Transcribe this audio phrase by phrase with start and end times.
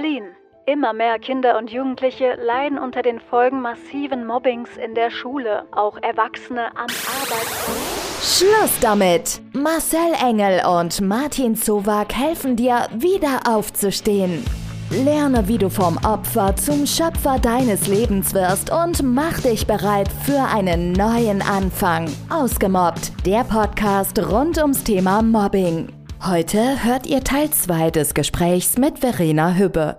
[0.00, 0.24] Berlin.
[0.66, 5.98] Immer mehr Kinder und Jugendliche leiden unter den Folgen massiven Mobbings in der Schule, auch
[6.00, 8.38] Erwachsene am Arbeitsplatz.
[8.38, 9.40] Schluss damit!
[9.52, 14.44] Marcel Engel und Martin Zowak helfen dir, wieder aufzustehen.
[14.90, 20.40] Lerne, wie du vom Opfer zum Schöpfer deines Lebens wirst und mach dich bereit für
[20.40, 22.08] einen neuen Anfang.
[22.30, 25.99] Ausgemobbt, der Podcast rund ums Thema Mobbing.
[26.22, 29.96] Heute hört ihr Teil 2 des Gesprächs mit Verena Hübbe.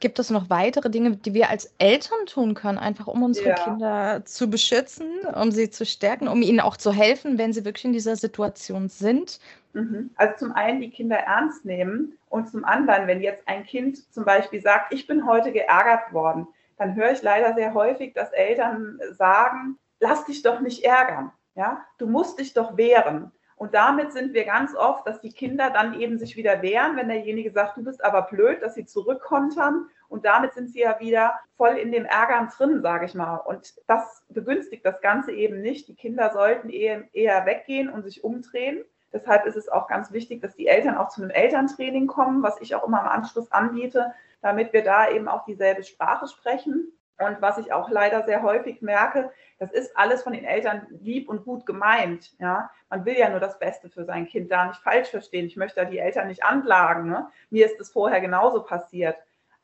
[0.00, 3.54] Gibt es noch weitere Dinge, die wir als Eltern tun können, einfach um unsere Ja.
[3.54, 7.84] Kinder zu beschützen, um sie zu stärken, um ihnen auch zu helfen, wenn sie wirklich
[7.84, 9.38] in dieser Situation sind?
[9.72, 10.10] Mhm.
[10.16, 14.24] Also zum einen die Kinder ernst nehmen und zum anderen, wenn jetzt ein Kind zum
[14.24, 18.98] Beispiel sagt, ich bin heute geärgert worden, dann höre ich leider sehr häufig, dass Eltern
[19.12, 23.30] sagen, lass dich doch nicht ärgern, ja, du musst dich doch wehren.
[23.60, 27.08] Und damit sind wir ganz oft, dass die Kinder dann eben sich wieder wehren, wenn
[27.08, 29.86] derjenige sagt, du bist aber blöd, dass sie zurückkontern.
[30.08, 33.36] Und damit sind sie ja wieder voll in dem Ärgern drin, sage ich mal.
[33.36, 35.88] Und das begünstigt das Ganze eben nicht.
[35.88, 37.04] Die Kinder sollten eher,
[37.44, 38.82] weggehen und sich umdrehen.
[39.12, 42.58] Deshalb ist es auch ganz wichtig, dass die Eltern auch zu einem Elterntraining kommen, was
[42.62, 46.94] ich auch immer im Anschluss anbiete, damit wir da eben auch dieselbe Sprache sprechen.
[47.20, 51.28] Und was ich auch leider sehr häufig merke, das ist alles von den Eltern lieb
[51.28, 52.32] und gut gemeint.
[52.38, 55.46] Ja, man will ja nur das Beste für sein Kind da nicht falsch verstehen.
[55.46, 57.08] Ich möchte da die Eltern nicht anklagen.
[57.08, 57.28] Ne?
[57.50, 59.16] Mir ist es vorher genauso passiert.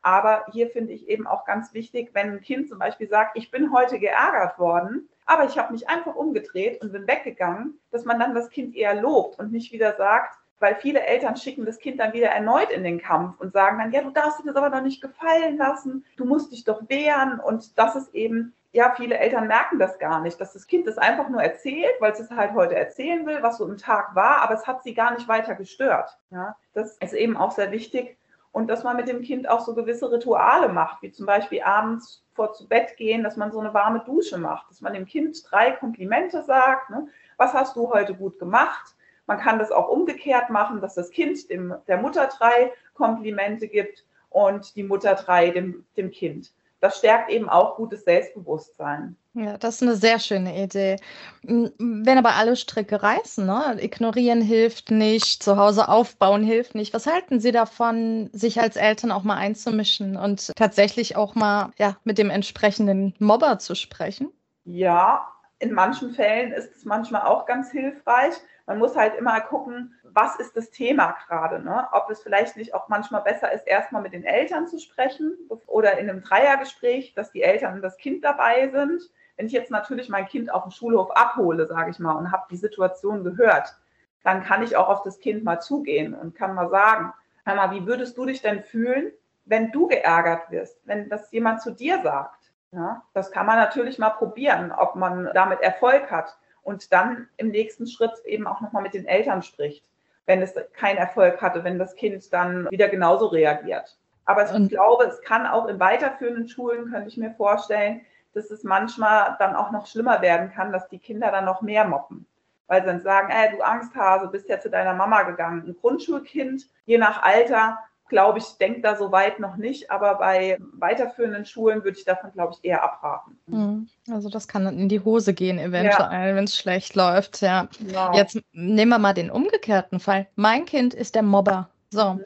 [0.03, 3.51] Aber hier finde ich eben auch ganz wichtig, wenn ein Kind zum Beispiel sagt, ich
[3.51, 8.21] bin heute geärgert worden, aber ich habe mich einfach umgedreht und bin weggegangen, dass man
[8.21, 12.01] dann das Kind eher lobt und nicht wieder sagt, weil viele Eltern schicken das Kind
[12.01, 14.71] dann wieder erneut in den Kampf und sagen dann, ja, du darfst dir das aber
[14.71, 17.41] doch nicht gefallen lassen, du musst dich doch wehren.
[17.41, 20.99] Und das ist eben, ja, viele Eltern merken das gar nicht, dass das Kind das
[20.99, 24.43] einfach nur erzählt, weil es es halt heute erzählen will, was so im Tag war,
[24.43, 26.19] aber es hat sie gar nicht weiter gestört.
[26.31, 28.17] Ja, das ist eben auch sehr wichtig.
[28.53, 32.25] Und dass man mit dem Kind auch so gewisse Rituale macht, wie zum Beispiel abends
[32.33, 35.45] vor zu Bett gehen, dass man so eine warme Dusche macht, dass man dem Kind
[35.51, 36.89] drei Komplimente sagt.
[36.89, 37.07] Ne?
[37.37, 38.95] Was hast du heute gut gemacht?
[39.27, 44.05] Man kann das auch umgekehrt machen, dass das Kind dem, der Mutter drei Komplimente gibt
[44.31, 46.53] und die Mutter drei dem, dem Kind.
[46.81, 49.17] Das stärkt eben auch gutes Selbstbewusstsein.
[49.35, 50.97] Ja, das ist eine sehr schöne Idee.
[51.43, 53.77] Wenn aber alle Stricke reißen, ne?
[53.81, 56.95] Ignorieren hilft nicht, zu Hause aufbauen hilft nicht.
[56.95, 61.97] Was halten Sie davon, sich als Eltern auch mal einzumischen und tatsächlich auch mal ja,
[62.05, 64.31] mit dem entsprechenden Mobber zu sprechen?
[64.65, 65.27] Ja,
[65.59, 68.35] in manchen Fällen ist es manchmal auch ganz hilfreich.
[68.67, 71.61] Man muss halt immer gucken, was ist das Thema gerade.
[71.61, 71.87] Ne?
[71.93, 75.99] Ob es vielleicht nicht auch manchmal besser ist, erstmal mit den Eltern zu sprechen oder
[75.99, 79.03] in einem Dreiergespräch, dass die Eltern und das Kind dabei sind.
[79.37, 82.47] Wenn ich jetzt natürlich mein Kind auf dem Schulhof abhole, sage ich mal, und habe
[82.51, 83.77] die Situation gehört,
[84.25, 87.13] dann kann ich auch auf das Kind mal zugehen und kann mal sagen,
[87.45, 89.13] hör mal, wie würdest du dich denn fühlen,
[89.45, 92.51] wenn du geärgert wirst, wenn das jemand zu dir sagt?
[92.73, 97.49] Ja, das kann man natürlich mal probieren, ob man damit Erfolg hat und dann im
[97.49, 99.85] nächsten Schritt eben auch nochmal mit den Eltern spricht,
[100.27, 103.97] wenn es keinen Erfolg hatte, wenn das Kind dann wieder genauso reagiert.
[104.25, 108.01] Aber ich glaube, es kann auch in weiterführenden Schulen, könnte ich mir vorstellen,
[108.35, 111.87] dass es manchmal dann auch noch schlimmer werden kann, dass die Kinder dann noch mehr
[111.87, 112.27] mobben.
[112.67, 115.63] Weil sie dann sagen, ey, du Angsthase, bist ja zu deiner Mama gegangen.
[115.65, 117.79] Ein Grundschulkind, je nach Alter,
[118.09, 122.31] glaube ich, denkt da so weit noch nicht, aber bei weiterführenden Schulen würde ich davon,
[122.33, 123.39] glaube ich, eher abraten.
[123.47, 123.89] Mhm.
[124.11, 127.41] Also das kann dann in die Hose gehen, eventuell, wenn es schlecht läuft.
[127.43, 127.69] Ja.
[127.79, 128.15] Genau.
[128.15, 130.27] Jetzt nehmen wir mal den umgekehrten Fall.
[130.37, 131.69] Mein Kind ist der Mobber.
[131.91, 132.25] So, Mhm.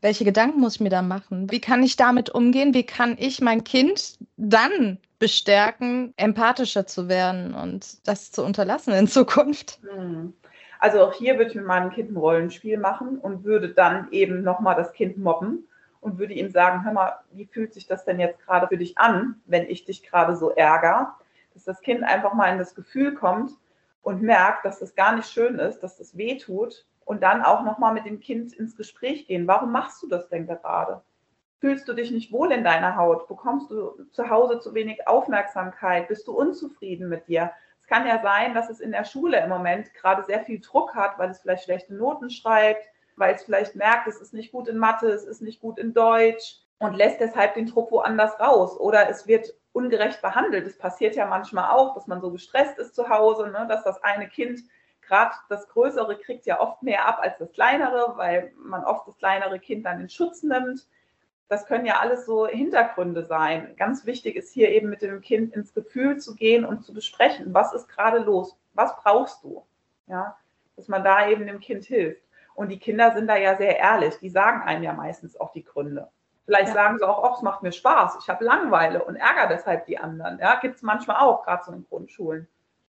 [0.00, 1.50] welche Gedanken muss ich mir da machen?
[1.50, 2.72] Wie kann ich damit umgehen?
[2.74, 9.06] Wie kann ich mein Kind dann bestärken, empathischer zu werden und das zu unterlassen in
[9.06, 9.78] Zukunft?
[9.82, 10.32] Hm.
[10.80, 14.42] Also auch hier würde ich mit meinem Kind ein Rollenspiel machen und würde dann eben
[14.42, 15.68] nochmal das Kind mobben
[16.00, 18.96] und würde ihm sagen, hör mal, wie fühlt sich das denn jetzt gerade für dich
[18.96, 21.12] an, wenn ich dich gerade so ärgere?
[21.52, 23.52] Dass das Kind einfach mal in das Gefühl kommt
[24.00, 27.62] und merkt, dass das gar nicht schön ist, dass das weh tut und dann auch
[27.62, 29.46] nochmal mit dem Kind ins Gespräch gehen.
[29.46, 31.02] Warum machst du das denn gerade?
[31.58, 33.28] Fühlst du dich nicht wohl in deiner Haut?
[33.28, 36.08] Bekommst du zu Hause zu wenig Aufmerksamkeit?
[36.08, 37.50] Bist du unzufrieden mit dir?
[37.90, 41.18] Kann ja sein, dass es in der Schule im Moment gerade sehr viel Druck hat,
[41.18, 42.84] weil es vielleicht schlechte Noten schreibt,
[43.16, 45.92] weil es vielleicht merkt, es ist nicht gut in Mathe, es ist nicht gut in
[45.92, 48.78] Deutsch und lässt deshalb den Druck woanders raus.
[48.78, 50.68] Oder es wird ungerecht behandelt.
[50.68, 54.00] Es passiert ja manchmal auch, dass man so gestresst ist zu Hause, ne, dass das
[54.04, 54.60] eine Kind,
[55.02, 59.16] gerade das Größere, kriegt ja oft mehr ab als das Kleinere, weil man oft das
[59.16, 60.86] kleinere Kind dann in Schutz nimmt.
[61.50, 63.74] Das können ja alles so Hintergründe sein.
[63.76, 67.52] Ganz wichtig ist hier eben mit dem Kind ins Gefühl zu gehen und zu besprechen,
[67.52, 69.66] was ist gerade los, was brauchst du,
[70.06, 70.36] ja,
[70.76, 72.22] dass man da eben dem Kind hilft.
[72.54, 75.64] Und die Kinder sind da ja sehr ehrlich, die sagen einem ja meistens auch die
[75.64, 76.08] Gründe.
[76.44, 76.74] Vielleicht Ja.
[76.74, 79.98] sagen sie auch, oh, es macht mir Spaß, ich habe Langeweile und ärgere deshalb die
[79.98, 80.38] anderen.
[80.38, 82.46] Ja, gibt es manchmal auch, gerade so in Grundschulen.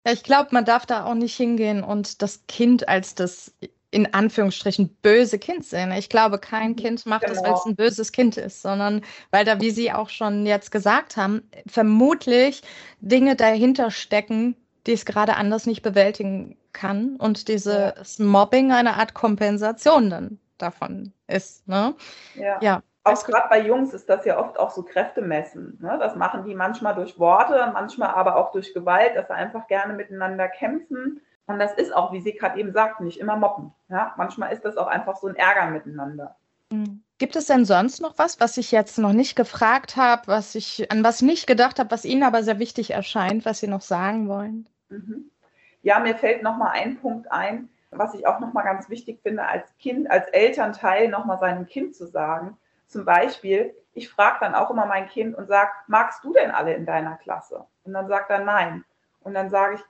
[0.06, 3.52] Ja, ich glaube, man darf da auch nicht hingehen und das Kind als das
[3.94, 5.92] in Anführungsstrichen böse Kind sehen.
[5.92, 7.58] Ich glaube, kein Kind macht das, weil Genau.
[7.58, 11.48] es ein böses Kind ist, sondern weil da, wie Sie auch schon jetzt gesagt haben,
[11.68, 12.62] vermutlich
[13.00, 14.56] Dinge dahinter stecken,
[14.88, 21.12] die es gerade anders nicht bewältigen kann und dieses Mobbing eine Art Kompensation dann davon
[21.28, 21.66] ist.
[21.68, 21.94] Ne?
[22.34, 22.58] Ja.
[22.60, 22.82] Ja.
[23.04, 25.78] Auch gerade bei Jungs ist das ja oft auch so Kräftemessen.
[25.80, 25.98] Ne?
[26.00, 29.92] Das machen die manchmal durch Worte, manchmal aber auch durch Gewalt, dass sie einfach gerne
[29.92, 31.20] miteinander kämpfen.
[31.46, 33.72] Und das ist auch, wie Sie gerade eben sagten, nicht immer Mobben.
[33.88, 34.14] Ja?
[34.16, 36.36] Manchmal ist das auch einfach so ein Ärger miteinander.
[36.70, 37.02] Mhm.
[37.18, 40.90] Gibt es denn sonst noch was, was ich jetzt noch nicht gefragt habe, was ich
[40.90, 44.28] an was nicht gedacht habe, was Ihnen aber sehr wichtig erscheint, was Sie noch sagen
[44.28, 44.68] wollen?
[44.88, 45.30] Mhm.
[45.82, 49.20] Ja, mir fällt noch mal ein Punkt ein, was ich auch noch mal ganz wichtig
[49.22, 52.56] finde, als Kind, als Elternteil noch mal seinem Kind zu sagen.
[52.88, 56.74] Zum Beispiel, ich frage dann auch immer mein Kind und sage, magst du denn alle
[56.74, 57.64] in deiner Klasse?
[57.84, 58.84] Und dann sagt er nein.
[59.20, 59.80] Und dann sage ich,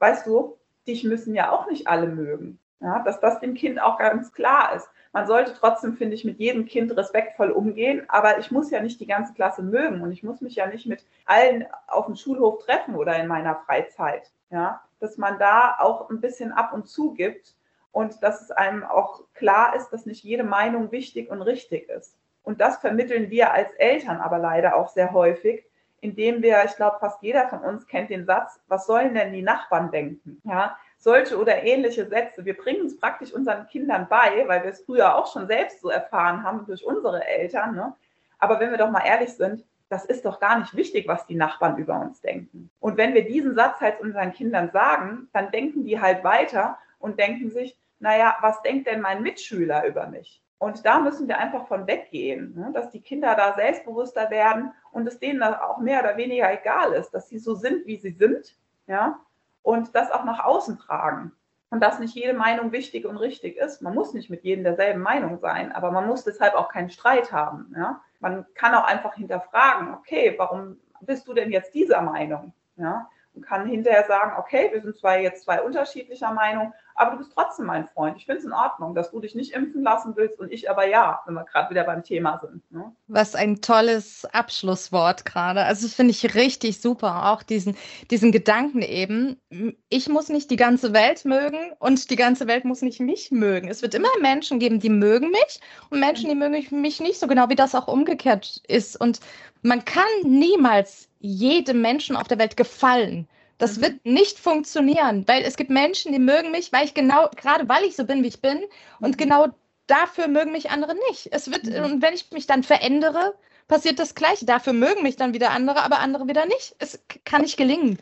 [0.00, 2.58] weißt du, dich müssen ja auch nicht alle mögen.
[2.80, 4.88] Ja, dass das dem Kind auch ganz klar ist.
[5.12, 9.00] Man sollte trotzdem, finde ich, mit jedem Kind respektvoll umgehen, aber ich muss ja nicht
[9.00, 12.64] die ganze Klasse mögen und ich muss mich ja nicht mit allen auf dem Schulhof
[12.64, 14.30] treffen oder in meiner Freizeit.
[14.50, 17.54] Ja, dass man da auch ein bisschen ab und zu gibt
[17.92, 22.16] und dass es einem auch klar ist, dass nicht jede Meinung wichtig und richtig ist.
[22.42, 25.64] Und das vermitteln wir als Eltern aber leider auch sehr häufig,
[26.04, 29.40] indem wir, ich glaube, fast jeder von uns kennt den Satz, was sollen denn die
[29.40, 30.38] Nachbarn denken?
[30.44, 32.44] Ja, solche oder ähnliche Sätze.
[32.44, 35.88] Wir bringen es praktisch unseren Kindern bei, weil wir es früher auch schon selbst so
[35.88, 37.74] erfahren haben durch unsere Eltern.
[37.74, 37.94] Ne?
[38.38, 41.36] Aber wenn wir doch mal ehrlich sind, das ist doch gar nicht wichtig, was die
[41.36, 42.68] Nachbarn über uns denken.
[42.80, 47.18] Und wenn wir diesen Satz halt unseren Kindern sagen, dann denken die halt weiter und
[47.18, 50.43] denken sich, naja, was denkt denn mein Mitschüler über mich?
[50.58, 52.70] Und da müssen wir einfach von weggehen, ne?
[52.72, 57.10] dass die Kinder da selbstbewusster werden und es denen auch mehr oder weniger egal ist,
[57.10, 58.56] dass sie so sind, wie sie sind,
[58.86, 59.18] ja,
[59.62, 61.32] und das auch nach außen tragen.
[61.70, 63.82] Und dass nicht jede Meinung wichtig und richtig ist.
[63.82, 67.32] Man muss nicht mit jedem derselben Meinung sein, aber man muss deshalb auch keinen Streit
[67.32, 67.74] haben.
[67.76, 68.00] Ja?
[68.20, 72.52] Man kann auch einfach hinterfragen, okay, warum bist du denn jetzt dieser Meinung?
[72.76, 73.10] Ja?
[73.42, 77.66] Kann hinterher sagen, okay, wir sind zwar jetzt zwei unterschiedlicher Meinung, aber du bist trotzdem
[77.66, 78.16] mein Freund.
[78.16, 80.86] Ich finde es in Ordnung, dass du dich nicht impfen lassen willst und ich aber
[80.86, 82.70] ja, wenn wir gerade wieder beim Thema sind.
[82.70, 82.92] Ne?
[83.08, 85.64] Was ein tolles Abschlusswort gerade.
[85.64, 87.32] Also das finde ich richtig super.
[87.32, 87.76] Auch diesen,
[88.10, 89.40] diesen Gedanken eben,
[89.88, 93.68] ich muss nicht die ganze Welt mögen und die ganze Welt muss nicht mich mögen.
[93.68, 95.60] Es wird immer Menschen geben, die mögen mich
[95.90, 99.00] und Menschen, die mögen mich nicht, so genau wie das auch umgekehrt ist.
[99.00, 99.18] Und
[99.62, 103.26] man kann niemals jedem Menschen auf der Welt gefallen.
[103.58, 103.82] Das Mhm.
[103.82, 107.84] wird nicht funktionieren, weil es gibt Menschen, die mögen mich, weil ich genau, gerade weil
[107.84, 108.60] ich so bin, wie ich bin,
[109.00, 109.16] und Mhm.
[109.16, 109.46] genau
[109.86, 111.28] dafür mögen mich andere nicht.
[111.32, 111.84] Es wird, Mhm.
[111.84, 113.34] und wenn ich mich dann verändere,
[113.68, 114.44] passiert das Gleiche.
[114.44, 116.74] Dafür mögen mich dann wieder andere, aber andere wieder nicht.
[116.78, 117.98] Es kann nicht gelingen.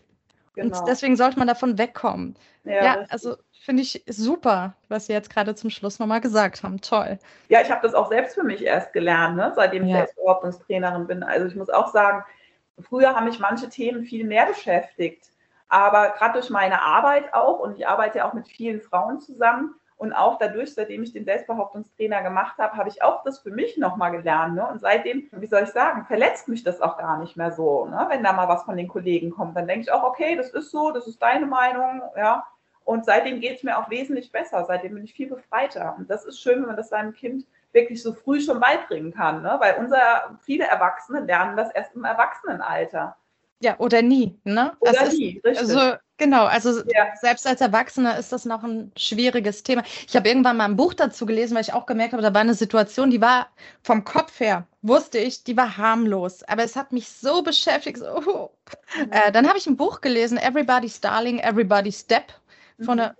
[0.54, 0.78] Genau.
[0.80, 2.36] Und deswegen sollte man davon wegkommen.
[2.64, 3.12] Ja, richtig.
[3.12, 6.80] also finde ich super, was Sie jetzt gerade zum Schluss nochmal gesagt haben.
[6.80, 7.18] Toll.
[7.48, 9.52] Ja, ich habe das auch selbst für mich erst gelernt, ne?
[9.54, 9.98] seitdem ich Ja.
[9.98, 11.22] Selbstbehauptungstrainerin bin.
[11.22, 12.24] Also ich muss auch sagen,
[12.80, 15.30] früher haben mich manche Themen viel mehr beschäftigt.
[15.68, 19.74] Aber gerade durch meine Arbeit auch, und ich arbeite ja auch mit vielen Frauen zusammen,
[20.02, 23.76] und auch dadurch, seitdem ich den Selbstbehauptungstrainer gemacht habe, habe ich auch das für mich
[23.76, 24.56] nochmal gelernt.
[24.56, 24.66] Ne?
[24.66, 27.86] Und seitdem, wie soll ich sagen, verletzt mich das auch gar nicht mehr so.
[27.86, 28.06] Ne?
[28.08, 30.72] Wenn da mal was von den Kollegen kommt, dann denke ich auch, okay, das ist
[30.72, 32.44] so, das ist deine Meinung, ja.
[32.84, 34.64] Und seitdem geht es mir auch wesentlich besser.
[34.64, 35.94] Seitdem bin ich viel befreiter.
[35.96, 39.42] Und das ist schön, wenn man das seinem Kind wirklich so früh schon beibringen kann.
[39.42, 39.56] Ne?
[39.60, 43.16] Weil unser, viele Erwachsene lernen das erst im Erwachsenenalter.
[43.60, 44.38] Ja, oder nie.
[44.44, 44.72] Ne?
[44.80, 45.58] Oder Das ist- nie, richtig.
[45.58, 47.14] Also, genau, also Ja.
[47.20, 49.84] selbst als Erwachsener ist das noch ein schwieriges Thema.
[50.06, 52.40] Ich habe irgendwann mal ein Buch dazu gelesen, weil ich auch gemerkt habe, da war
[52.40, 53.46] eine Situation, die war
[53.84, 56.42] vom Kopf her, wusste ich, die war harmlos.
[56.42, 57.98] Aber es hat mich so beschäftigt.
[57.98, 58.50] So, oh.
[59.12, 62.32] äh, dann habe ich ein Buch gelesen, Everybody's Darling, Everybody's Step,
[62.84, 63.10] von Mhm.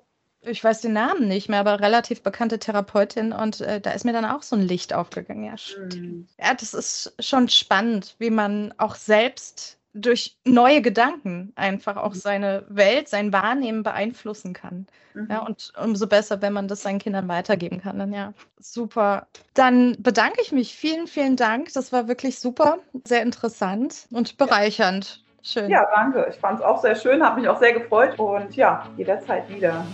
[0.45, 3.33] Ich weiß den Namen nicht mehr, aber relativ bekannte Therapeutin.
[3.33, 5.45] Und äh, da ist mir dann auch so ein Licht aufgegangen.
[5.45, 5.55] Ja.
[5.95, 6.27] Mhm.
[6.39, 12.65] Ja, das ist schon spannend, wie man auch selbst durch neue Gedanken einfach auch seine
[12.69, 14.87] Welt, sein Wahrnehmen beeinflussen kann.
[15.15, 15.29] Mhm.
[15.31, 17.99] Ja, und umso besser, wenn man das seinen Kindern weitergeben kann.
[17.99, 19.27] Dann ja, super.
[19.55, 20.75] Dann bedanke ich mich.
[20.75, 21.73] Vielen, vielen Dank.
[21.75, 25.23] Das war wirklich super, sehr interessant und bereichernd.
[25.45, 25.71] Schön.
[25.71, 26.29] ja, danke.
[26.31, 29.85] Ich fand es auch sehr schön, habe mich auch sehr gefreut und ja, jederzeit wieder.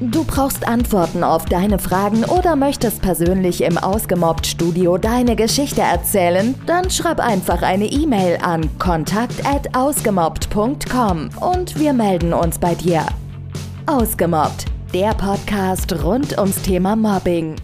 [0.00, 6.56] Du brauchst Antworten auf deine Fragen oder möchtest persönlich im Ausgemobbt-Studio deine Geschichte erzählen?
[6.66, 13.06] Dann schreib einfach eine E-Mail an kontakt@ausgemobbt.com und wir melden uns bei dir.
[13.86, 17.54] Ausgemobbt, der Podcast rund ums Thema Mobbing.